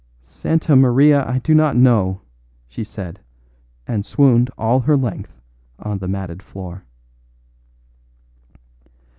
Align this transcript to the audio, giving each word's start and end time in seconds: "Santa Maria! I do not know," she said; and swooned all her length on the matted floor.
"Santa 0.23 0.75
Maria! 0.75 1.23
I 1.29 1.37
do 1.37 1.53
not 1.53 1.75
know," 1.75 2.21
she 2.67 2.83
said; 2.83 3.19
and 3.87 4.03
swooned 4.03 4.49
all 4.57 4.79
her 4.79 4.97
length 4.97 5.39
on 5.77 5.99
the 5.99 6.07
matted 6.07 6.41
floor. 6.41 6.85